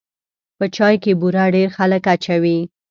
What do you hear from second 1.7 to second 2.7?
خلک اچوي.